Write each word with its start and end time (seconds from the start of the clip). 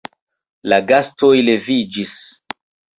La 0.73 0.79
gastoj 0.93 1.31
leviĝis. 1.51 2.19